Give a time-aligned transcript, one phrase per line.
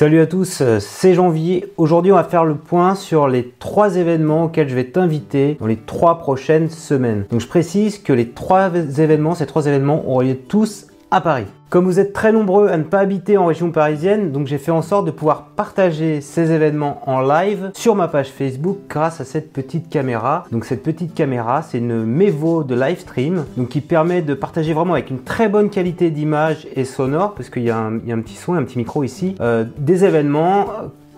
[0.00, 1.74] Salut à tous, euh, c'est Janvier.
[1.76, 5.66] Aujourd'hui, on va faire le point sur les trois événements auxquels je vais t'inviter dans
[5.66, 7.26] les trois prochaines semaines.
[7.30, 11.44] Donc, je précise que les trois événements, ces trois événements auront lieu tous à Paris.
[11.70, 14.72] Comme vous êtes très nombreux à ne pas habiter en région parisienne, donc j'ai fait
[14.72, 19.24] en sorte de pouvoir partager ces événements en live sur ma page Facebook grâce à
[19.24, 20.46] cette petite caméra.
[20.50, 24.72] Donc cette petite caméra, c'est une Mevo de live stream, donc qui permet de partager
[24.72, 28.34] vraiment avec une très bonne qualité d'image et sonore, parce qu'il y, a un petit
[28.34, 30.66] son, un petit micro ici, euh, des événements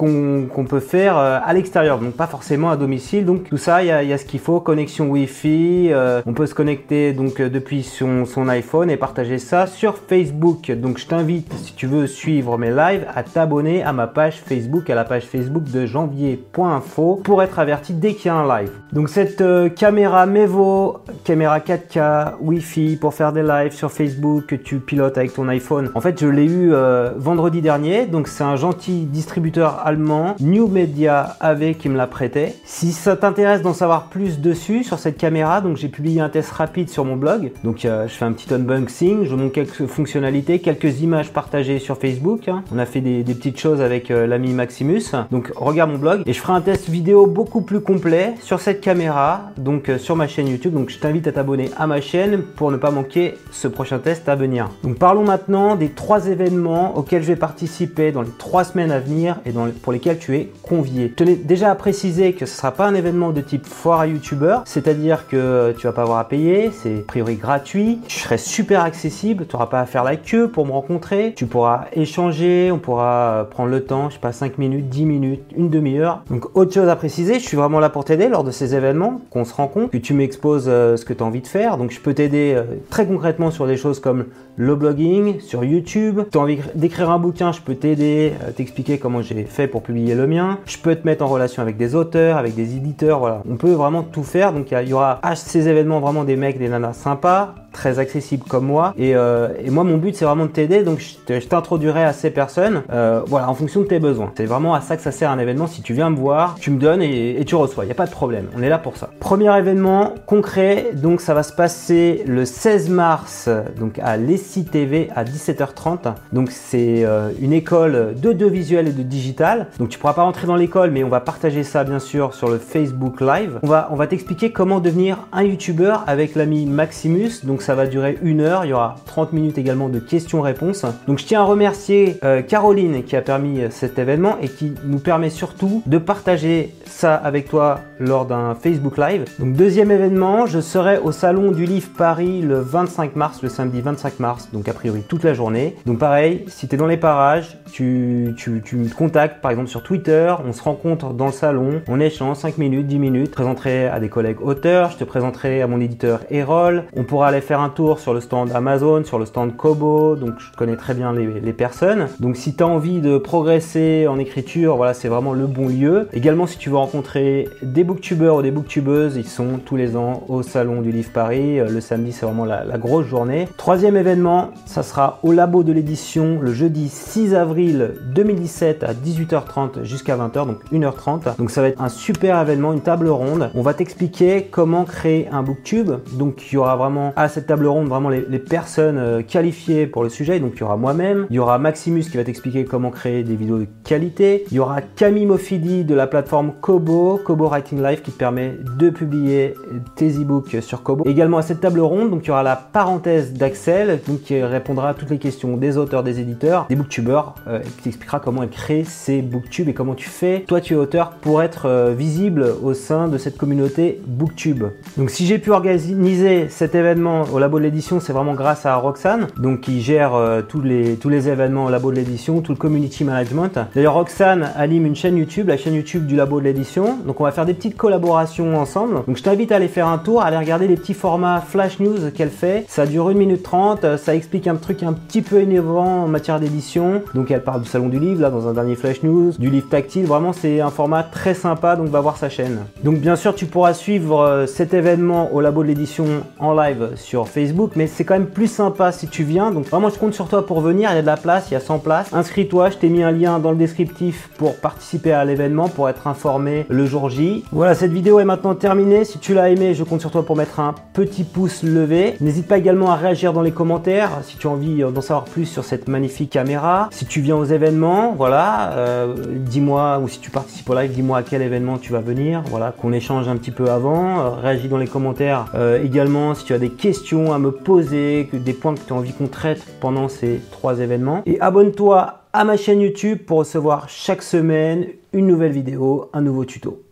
[0.00, 3.26] qu'on peut faire euh, à l'extérieur, donc pas forcément à domicile.
[3.26, 6.54] Donc tout ça, il y a, ce qu'il faut, connexion Wi-Fi, euh, on peut se
[6.54, 10.70] connecter donc euh, depuis son, iPhone et partager ça sur Facebook.
[10.70, 14.88] Donc je t'invite, si tu veux suivre mes lives, à t'abonner à ma page Facebook,
[14.88, 18.70] à la page Facebook de janvier.info pour être averti dès qu'il y a un live.
[18.94, 19.44] Donc cette
[19.74, 25.34] caméra Mevo, caméra 4K, Wi-Fi pour faire des lives sur Facebook que tu pilotes avec
[25.34, 25.90] ton iPhone.
[25.94, 26.72] En fait, je l'ai eu
[27.16, 32.54] vendredi dernier, donc c'est un gentil distributeur New Media AV qui me l'a prêté.
[32.64, 36.50] Si ça t'intéresse d'en savoir plus dessus sur cette caméra, donc j'ai publié un test
[36.50, 37.52] rapide sur mon blog.
[37.64, 41.98] Donc euh, je fais un petit unboxing, je montre quelques fonctionnalités, quelques images partagées sur
[41.98, 42.48] Facebook.
[42.48, 42.62] Hein.
[42.74, 45.02] On a fait des, petites choses avec euh, l'ami Maximus.
[45.30, 48.80] Donc regarde mon blog et je ferai un test vidéo beaucoup plus complet sur cette
[48.80, 50.74] caméra, donc euh, sur ma chaîne YouTube.
[50.74, 54.28] Donc je t'invite à t'abonner à ma chaîne pour ne pas manquer ce prochain test
[54.28, 54.68] à venir.
[54.82, 58.98] Donc parlons maintenant des trois événements auxquels je vais participer dans les trois semaines à
[58.98, 61.08] venir et dans pour lesquels tu es convié.
[61.08, 64.00] Je tenais déjà à préciser que ce ne sera pas un événement de type foire
[64.00, 68.18] à youtubeur, c'est-à-dire que tu vas pas avoir à payer, c'est a priori gratuit, je
[68.18, 71.86] serai super accessible, tu n'auras pas à faire la queue pour me rencontrer, tu pourras
[71.92, 76.22] échanger, on pourra prendre le temps, je sais pas 5 minutes, 10 minutes, une demi-heure.
[76.30, 79.20] Donc autre chose à préciser, je suis vraiment là pour t'aider lors de ces événements,
[79.30, 81.76] qu'on se rencontre, que tu m'exposes euh, ce que tu as envie de faire.
[81.76, 86.20] Donc je peux t'aider euh, très concrètement sur des choses comme le blogging, sur YouTube.
[86.30, 89.82] Tu as envie d'écrire un bouquin, je peux t'aider, euh, t'expliquer comment j'ai fait pour
[89.82, 90.58] publier le mien.
[90.66, 93.42] Je peux te mettre en relation avec des auteurs, avec des éditeurs, voilà.
[93.48, 94.52] On peut vraiment tout faire.
[94.52, 98.44] Donc il y, aura à ces événements vraiment des mecs, des nanas sympas, très accessibles
[98.48, 98.94] comme moi.
[98.98, 100.82] Et, euh, moi, mon but, c'est vraiment de t'aider.
[100.82, 104.32] Donc je t'introduirai à ces personnes, euh, voilà, en fonction de tes besoins.
[104.36, 105.66] C'est vraiment à ça que ça sert un événement.
[105.66, 107.84] Si tu viens me voir, tu me donnes et, tu reçois.
[107.84, 108.46] Il n'y a pas de problème.
[108.56, 109.10] On est là pour ça.
[109.20, 110.90] Premier événement concret.
[110.94, 113.48] Donc ça va se passer le 16 mars,
[113.78, 116.14] donc à l'ESSI TV à 17h30.
[116.32, 119.66] Donc c'est euh, une école d'audiovisuel et de digital.
[119.78, 122.48] Donc tu pourras pas rentrer dans l'école, mais on va partager ça bien sûr sur
[122.48, 123.58] le Facebook Live.
[123.62, 127.44] On va, on va t'expliquer comment devenir un YouTuber avec l'ami Maximus.
[127.44, 128.64] Donc ça va durer une heure.
[128.64, 130.84] Il y aura 30 minutes également de questions-réponses.
[131.06, 134.74] Donc je tiens à remercier euh, Caroline qui a permis euh, cet événement et qui
[134.84, 139.24] nous permet surtout de partager ça avec toi lors d'un Facebook Live.
[139.38, 143.80] Donc deuxième événement, je serai au salon du livre Paris le 25 mars, le samedi
[143.80, 145.76] 25 mars, donc a priori toute la journée.
[145.86, 149.82] Donc pareil, si tu es dans les parages, tu, tu, me contactes par exemple sur
[149.82, 153.88] Twitter, on se rencontre dans le salon, on échange 5 minutes, 10 minutes, je présenterai
[153.88, 157.49] à des collègues auteurs, je te présenterai à mon éditeur Erol, on pourra aller faire
[157.58, 161.12] un tour sur le stand Amazon, sur le stand Kobo, donc je connais très bien
[161.12, 162.06] les, personnes.
[162.20, 166.08] Donc si tu as envie de progresser en écriture, voilà, c'est vraiment le bon lieu.
[166.12, 170.22] Également si tu veux rencontrer des booktubeurs ou des booktubeuses, ils sont tous les ans
[170.28, 171.58] au salon du livre Paris.
[171.58, 173.48] Euh, le samedi, c'est vraiment la, la grosse journée.
[173.56, 179.84] Troisième événement, ça sera au labo de l'édition le jeudi 6 avril 2017 à 18h30
[179.84, 181.36] jusqu'à 20h, donc 1h30.
[181.36, 183.50] Donc ça va être un super événement, une table ronde.
[183.54, 185.92] On va t'expliquer comment créer un booktube.
[186.12, 190.02] Donc il y aura vraiment à cette table ronde vraiment les, personnes euh, qualifiées pour
[190.02, 190.40] le sujet.
[190.40, 193.34] Donc il y aura moi-même, il y aura Maximus qui va t'expliquer comment créer des
[193.34, 194.44] vidéos de qualité.
[194.50, 198.56] Il y aura Camille Mofidi de la plateforme Kobo, Kobo Writing Live qui te permet
[198.78, 199.54] de publier
[199.96, 201.04] tes e-books sur Kobo.
[201.06, 204.90] Également à cette table ronde, donc il y aura la parenthèse d'Axel donc qui répondra
[204.90, 208.50] à toutes les questions des auteurs, des éditeurs, des booktubeurs, euh, qui t'expliquera comment elle
[208.50, 212.44] crée ces booktubes et comment tu fais, toi tu es auteur, pour être euh, visible
[212.62, 214.64] au sein de cette communauté booktube.
[214.98, 218.74] Donc si j'ai pu organiser cet événement au labo de l'édition, c'est vraiment grâce à
[218.76, 222.52] Roxane, donc qui gère euh, tous, les, tous les événements au labo de l'édition, tout
[222.52, 223.58] le community management.
[223.74, 226.98] D'ailleurs Roxane anime une chaîne YouTube, la chaîne YouTube du labo de l'édition.
[227.06, 229.02] Donc on va faire des petites collaborations ensemble.
[229.06, 231.80] Donc je t'invite à aller faire un tour, à aller regarder les petits formats flash
[231.80, 232.64] news qu'elle fait.
[232.68, 236.40] Ça dure 1 minute 30, ça explique un truc un petit peu innovant en matière
[236.40, 237.02] d'édition.
[237.14, 239.68] Donc elle parle du salon du livre là dans un dernier flash news, du livre
[239.68, 240.06] tactile.
[240.06, 242.58] Vraiment c'est un format très sympa, donc va voir sa chaîne.
[242.84, 246.06] Donc bien sûr tu pourras suivre euh, cet événement au labo de l'édition
[246.38, 249.50] en live sur Facebook, mais c'est quand même plus sympa si tu viens.
[249.50, 250.90] Donc vraiment, je compte sur toi pour venir.
[250.90, 252.12] Il y a de la place, il y a 100 places.
[252.12, 256.06] Inscris-toi, je t'ai mis un lien dans le descriptif pour participer à l'événement, pour être
[256.06, 257.44] informé le jour J.
[257.52, 259.04] Voilà, cette vidéo est maintenant terminée.
[259.04, 262.16] Si tu l'as aimé, je compte sur toi pour mettre un petit pouce levé.
[262.20, 265.46] N'hésite pas également à réagir dans les commentaires si tu as envie d'en savoir plus
[265.46, 266.88] sur cette magnifique caméra.
[266.90, 271.18] Si tu viens aux événements, voilà, euh, dis-moi, ou si tu participes au live, dis-moi
[271.18, 272.42] à quel événement tu vas venir.
[272.46, 274.20] Voilà, qu'on échange un petit peu avant.
[274.20, 276.70] Euh, réagis dans les commentaires euh, également si tu as des
[277.10, 280.78] à me poser, que des points que tu as envie qu'on traite pendant ces trois
[280.78, 281.22] événements.
[281.26, 286.44] Et abonne-toi à ma chaîne YouTube pour recevoir chaque semaine une nouvelle vidéo, un nouveau
[286.44, 286.82] tuto.